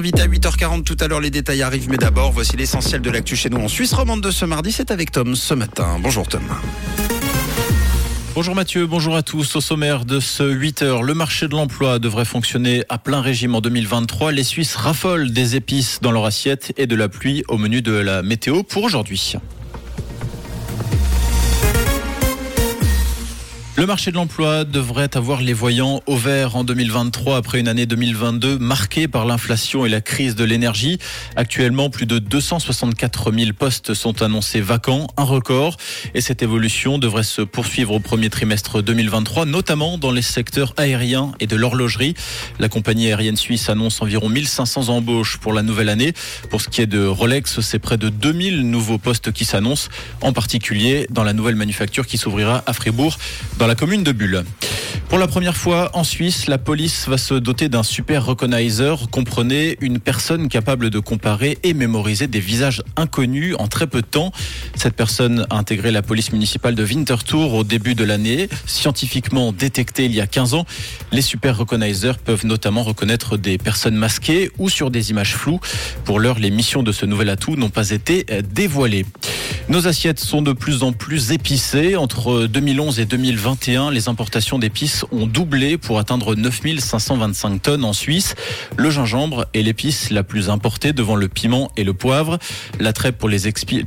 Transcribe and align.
invité 0.00 0.22
à 0.22 0.26
8h40 0.26 0.82
tout 0.84 0.96
à 0.98 1.08
l'heure. 1.08 1.20
Les 1.20 1.30
détails 1.30 1.60
arrivent, 1.60 1.90
mais 1.90 1.98
d'abord, 1.98 2.32
voici 2.32 2.56
l'essentiel 2.56 3.02
de 3.02 3.10
l'actu 3.10 3.36
chez 3.36 3.50
nous 3.50 3.58
en 3.58 3.68
Suisse 3.68 3.92
romande 3.92 4.22
de 4.22 4.30
ce 4.30 4.46
mardi. 4.46 4.72
C'est 4.72 4.90
avec 4.90 5.12
Tom 5.12 5.36
ce 5.36 5.52
matin. 5.52 5.98
Bonjour 6.02 6.26
Tom. 6.26 6.40
Bonjour 8.34 8.54
Mathieu, 8.54 8.86
bonjour 8.86 9.14
à 9.14 9.22
tous. 9.22 9.56
Au 9.56 9.60
sommaire 9.60 10.06
de 10.06 10.18
ce 10.18 10.42
8h, 10.42 11.02
le 11.02 11.12
marché 11.12 11.48
de 11.48 11.52
l'emploi 11.52 11.98
devrait 11.98 12.24
fonctionner 12.24 12.82
à 12.88 12.96
plein 12.96 13.20
régime 13.20 13.54
en 13.54 13.60
2023. 13.60 14.32
Les 14.32 14.44
Suisses 14.44 14.74
raffolent 14.74 15.32
des 15.32 15.56
épices 15.56 15.98
dans 16.00 16.12
leur 16.12 16.24
assiette 16.24 16.72
et 16.78 16.86
de 16.86 16.96
la 16.96 17.10
pluie 17.10 17.44
au 17.48 17.58
menu 17.58 17.82
de 17.82 17.92
la 17.92 18.22
météo 18.22 18.62
pour 18.62 18.84
aujourd'hui. 18.84 19.34
Le 23.80 23.86
marché 23.86 24.10
de 24.10 24.16
l'emploi 24.16 24.64
devrait 24.64 25.16
avoir 25.16 25.40
les 25.40 25.54
voyants 25.54 26.02
au 26.04 26.14
vert 26.14 26.54
en 26.54 26.64
2023 26.64 27.38
après 27.38 27.60
une 27.60 27.66
année 27.66 27.86
2022 27.86 28.58
marquée 28.58 29.08
par 29.08 29.24
l'inflation 29.24 29.86
et 29.86 29.88
la 29.88 30.02
crise 30.02 30.34
de 30.34 30.44
l'énergie. 30.44 30.98
Actuellement, 31.34 31.88
plus 31.88 32.04
de 32.04 32.18
264 32.18 33.32
000 33.32 33.52
postes 33.58 33.94
sont 33.94 34.20
annoncés 34.20 34.60
vacants, 34.60 35.06
un 35.16 35.24
record. 35.24 35.78
Et 36.12 36.20
cette 36.20 36.42
évolution 36.42 36.98
devrait 36.98 37.22
se 37.22 37.40
poursuivre 37.40 37.94
au 37.94 38.00
premier 38.00 38.28
trimestre 38.28 38.82
2023, 38.82 39.46
notamment 39.46 39.96
dans 39.96 40.12
les 40.12 40.20
secteurs 40.20 40.74
aériens 40.76 41.32
et 41.40 41.46
de 41.46 41.56
l'horlogerie. 41.56 42.12
La 42.58 42.68
compagnie 42.68 43.06
aérienne 43.06 43.38
suisse 43.38 43.70
annonce 43.70 44.02
environ 44.02 44.28
1500 44.28 44.90
embauches 44.90 45.38
pour 45.38 45.54
la 45.54 45.62
nouvelle 45.62 45.88
année. 45.88 46.12
Pour 46.50 46.60
ce 46.60 46.68
qui 46.68 46.82
est 46.82 46.86
de 46.86 47.06
Rolex, 47.06 47.62
c'est 47.62 47.78
près 47.78 47.96
de 47.96 48.10
2000 48.10 48.60
nouveaux 48.68 48.98
postes 48.98 49.32
qui 49.32 49.46
s'annoncent, 49.46 49.88
en 50.20 50.34
particulier 50.34 51.06
dans 51.08 51.24
la 51.24 51.32
nouvelle 51.32 51.56
manufacture 51.56 52.06
qui 52.06 52.18
s'ouvrira 52.18 52.62
à 52.66 52.74
Fribourg 52.74 53.16
la 53.70 53.76
commune 53.76 54.02
de 54.02 54.10
Bulle. 54.10 54.42
Pour 55.08 55.18
la 55.20 55.28
première 55.28 55.56
fois 55.56 55.92
en 55.94 56.02
Suisse, 56.02 56.48
la 56.48 56.58
police 56.58 57.06
va 57.06 57.18
se 57.18 57.34
doter 57.34 57.68
d'un 57.68 57.84
super 57.84 58.26
recognizer. 58.26 59.08
Comprenez 59.12 59.76
une 59.80 60.00
personne 60.00 60.48
capable 60.48 60.90
de 60.90 60.98
comparer 60.98 61.56
et 61.62 61.72
mémoriser 61.72 62.26
des 62.26 62.40
visages 62.40 62.82
inconnus 62.96 63.54
en 63.60 63.68
très 63.68 63.86
peu 63.86 64.00
de 64.00 64.06
temps. 64.06 64.32
Cette 64.74 64.96
personne 64.96 65.46
a 65.50 65.56
intégré 65.56 65.92
la 65.92 66.02
police 66.02 66.32
municipale 66.32 66.74
de 66.74 66.82
Winterthur 66.82 67.54
au 67.54 67.62
début 67.62 67.94
de 67.94 68.02
l'année. 68.02 68.48
Scientifiquement 68.66 69.52
détectée 69.52 70.06
il 70.06 70.14
y 70.16 70.20
a 70.20 70.26
15 70.26 70.54
ans, 70.54 70.66
les 71.12 71.22
super 71.22 71.56
recognizers 71.56 72.18
peuvent 72.18 72.44
notamment 72.44 72.82
reconnaître 72.82 73.36
des 73.36 73.56
personnes 73.56 73.94
masquées 73.94 74.50
ou 74.58 74.68
sur 74.68 74.90
des 74.90 75.10
images 75.10 75.36
floues. 75.36 75.60
Pour 76.04 76.18
l'heure, 76.18 76.40
les 76.40 76.50
missions 76.50 76.82
de 76.82 76.90
ce 76.90 77.06
nouvel 77.06 77.28
atout 77.28 77.54
n'ont 77.54 77.70
pas 77.70 77.90
été 77.90 78.26
dévoilées. 78.52 79.06
Nos 79.68 79.86
assiettes 79.86 80.20
sont 80.20 80.42
de 80.42 80.52
plus 80.52 80.82
en 80.82 80.92
plus 80.92 81.32
épicées. 81.32 81.96
Entre 81.96 82.46
2011 82.46 83.00
et 83.00 83.04
2021, 83.04 83.90
les 83.90 84.08
importations 84.08 84.58
d'épices 84.58 85.04
ont 85.12 85.26
doublé 85.26 85.78
pour 85.78 85.98
atteindre 85.98 86.34
9525 86.34 87.62
tonnes 87.62 87.84
en 87.84 87.92
Suisse. 87.92 88.34
Le 88.76 88.90
gingembre 88.90 89.46
est 89.54 89.62
l'épice 89.62 90.10
la 90.10 90.22
plus 90.22 90.50
importée 90.50 90.92
devant 90.92 91.16
le 91.16 91.28
piment 91.28 91.70
et 91.76 91.84
le 91.84 91.94
poivre. 91.94 92.38
L'attrait 92.78 93.12
pour 93.12 93.30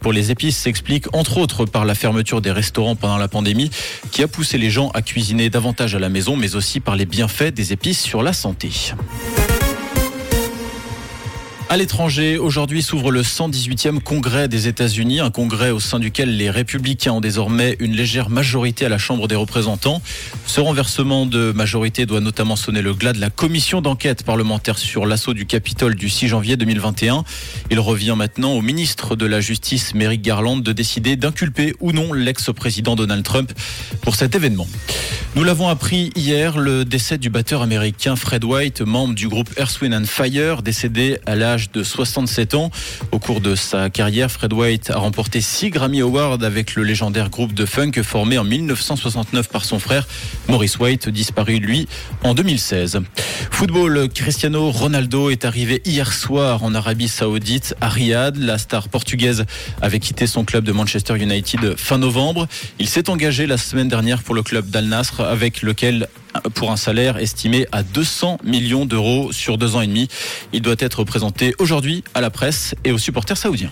pour 0.00 0.12
les 0.12 0.30
épices 0.30 0.56
s'explique 0.56 1.06
entre 1.14 1.38
autres 1.38 1.64
par 1.64 1.84
la 1.84 1.94
fermeture 1.94 2.40
des 2.40 2.52
restaurants 2.52 2.96
pendant 2.96 3.18
la 3.18 3.28
pandémie 3.28 3.70
qui 4.10 4.22
a 4.22 4.28
poussé 4.28 4.58
les 4.58 4.70
gens 4.70 4.90
à 4.90 5.02
cuisiner 5.02 5.50
davantage 5.50 5.94
à 5.94 5.98
la 5.98 6.08
maison 6.08 6.36
mais 6.36 6.56
aussi 6.56 6.80
par 6.80 6.96
les 6.96 7.06
bienfaits 7.06 7.54
des 7.54 7.72
épices 7.72 8.00
sur 8.00 8.22
la 8.22 8.32
santé. 8.32 8.70
À 11.72 11.76
l'étranger, 11.76 12.36
aujourd'hui 12.36 12.82
s'ouvre 12.82 13.12
le 13.12 13.22
118e 13.22 14.00
congrès 14.00 14.48
des 14.48 14.66
États-Unis, 14.66 15.20
un 15.20 15.30
congrès 15.30 15.70
au 15.70 15.78
sein 15.78 16.00
duquel 16.00 16.36
les 16.36 16.50
républicains 16.50 17.12
ont 17.12 17.20
désormais 17.20 17.76
une 17.78 17.94
légère 17.94 18.28
majorité 18.28 18.86
à 18.86 18.88
la 18.88 18.98
Chambre 18.98 19.28
des 19.28 19.36
représentants. 19.36 20.02
Ce 20.46 20.60
renversement 20.60 21.26
de 21.26 21.52
majorité 21.52 22.06
doit 22.06 22.20
notamment 22.20 22.56
sonner 22.56 22.82
le 22.82 22.92
glas 22.92 23.12
de 23.12 23.20
la 23.20 23.30
commission 23.30 23.82
d'enquête 23.82 24.24
parlementaire 24.24 24.78
sur 24.78 25.06
l'assaut 25.06 25.32
du 25.32 25.46
Capitole 25.46 25.94
du 25.94 26.08
6 26.08 26.26
janvier 26.26 26.56
2021. 26.56 27.22
Il 27.70 27.78
revient 27.78 28.16
maintenant 28.18 28.54
au 28.54 28.62
ministre 28.62 29.14
de 29.14 29.26
la 29.26 29.40
Justice, 29.40 29.94
Merrick 29.94 30.22
Garland, 30.22 30.56
de 30.56 30.72
décider 30.72 31.14
d'inculper 31.14 31.74
ou 31.78 31.92
non 31.92 32.12
l'ex-président 32.12 32.96
Donald 32.96 33.22
Trump 33.22 33.52
pour 34.00 34.16
cet 34.16 34.34
événement. 34.34 34.66
Nous 35.36 35.44
l'avons 35.44 35.68
appris 35.68 36.10
hier, 36.16 36.58
le 36.58 36.84
décès 36.84 37.16
du 37.16 37.30
batteur 37.30 37.62
américain 37.62 38.16
Fred 38.16 38.42
White, 38.42 38.80
membre 38.80 39.14
du 39.14 39.28
groupe 39.28 39.48
Earth, 39.56 39.78
and 39.84 40.06
Fire, 40.06 40.62
décédé 40.62 41.18
à 41.24 41.36
de 41.68 41.82
67 41.82 42.54
ans. 42.54 42.70
Au 43.12 43.18
cours 43.18 43.40
de 43.40 43.54
sa 43.54 43.90
carrière, 43.90 44.30
Fred 44.30 44.52
White 44.52 44.90
a 44.90 44.98
remporté 44.98 45.40
6 45.40 45.70
Grammy 45.70 46.00
Awards 46.00 46.42
avec 46.42 46.74
le 46.74 46.82
légendaire 46.82 47.28
groupe 47.28 47.52
de 47.52 47.66
funk 47.66 47.92
formé 48.02 48.38
en 48.38 48.44
1969 48.44 49.48
par 49.48 49.64
son 49.64 49.78
frère 49.78 50.06
Maurice 50.48 50.78
White, 50.78 51.08
disparu 51.08 51.58
lui 51.58 51.88
en 52.22 52.34
2016. 52.34 53.00
Football, 53.50 54.08
Cristiano 54.14 54.70
Ronaldo 54.70 55.30
est 55.30 55.44
arrivé 55.44 55.82
hier 55.84 56.12
soir 56.12 56.62
en 56.62 56.74
Arabie 56.74 57.08
Saoudite 57.08 57.74
à 57.80 57.88
Riyad. 57.88 58.36
La 58.36 58.58
star 58.58 58.88
portugaise 58.88 59.44
avait 59.82 60.00
quitté 60.00 60.26
son 60.26 60.44
club 60.44 60.64
de 60.64 60.72
Manchester 60.72 61.16
United 61.16 61.76
fin 61.76 61.98
novembre. 61.98 62.48
Il 62.78 62.88
s'est 62.88 63.10
engagé 63.10 63.46
la 63.46 63.58
semaine 63.58 63.88
dernière 63.88 64.22
pour 64.22 64.34
le 64.34 64.42
club 64.42 64.70
d'Al 64.70 64.86
Nasr 64.86 65.20
avec 65.20 65.62
lequel 65.62 66.08
pour 66.54 66.70
un 66.70 66.76
salaire 66.76 67.18
estimé 67.18 67.66
à 67.72 67.82
200 67.82 68.38
millions 68.44 68.86
d'euros 68.86 69.32
sur 69.32 69.58
deux 69.58 69.76
ans 69.76 69.80
et 69.80 69.86
demi. 69.86 70.08
Il 70.52 70.62
doit 70.62 70.76
être 70.78 71.04
présenté 71.04 71.54
aujourd'hui 71.58 72.04
à 72.14 72.20
la 72.20 72.30
presse 72.30 72.74
et 72.84 72.92
aux 72.92 72.98
supporters 72.98 73.36
saoudiens. 73.36 73.70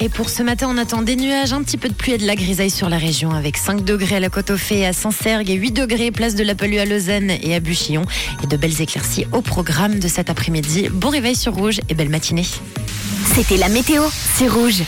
Et 0.00 0.10
pour 0.10 0.28
ce 0.28 0.42
matin, 0.42 0.68
on 0.70 0.76
attend 0.76 1.00
des 1.00 1.16
nuages, 1.16 1.54
un 1.54 1.62
petit 1.62 1.78
peu 1.78 1.88
de 1.88 1.94
pluie 1.94 2.12
et 2.12 2.18
de 2.18 2.26
la 2.26 2.36
grisaille 2.36 2.68
sur 2.68 2.90
la 2.90 2.98
région, 2.98 3.30
avec 3.30 3.56
5 3.56 3.84
degrés 3.84 4.16
à 4.16 4.20
la 4.20 4.28
côte 4.28 4.50
aux 4.50 4.58
Fées, 4.58 4.84
à 4.84 4.92
Saint-Sergue 4.92 5.48
et 5.48 5.54
8 5.54 5.70
degrés 5.70 6.10
place 6.10 6.34
de 6.34 6.44
la 6.44 6.54
Palue 6.54 6.76
à 6.76 6.84
Lausanne 6.84 7.30
et 7.30 7.54
à 7.54 7.60
Buchillon. 7.60 8.02
Et 8.42 8.46
de 8.46 8.56
belles 8.58 8.82
éclaircies 8.82 9.26
au 9.32 9.40
programme 9.40 10.00
de 10.00 10.08
cet 10.08 10.28
après-midi. 10.28 10.88
Bon 10.92 11.08
réveil 11.08 11.34
sur 11.34 11.54
Rouge 11.54 11.80
et 11.88 11.94
belle 11.94 12.10
matinée. 12.10 12.44
C'était 13.34 13.56
la 13.56 13.70
météo, 13.70 14.02
c'est 14.34 14.46
Rouge. 14.46 14.82